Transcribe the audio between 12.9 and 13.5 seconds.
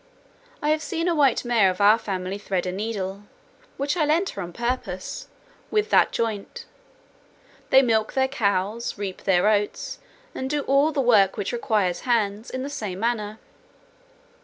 manner.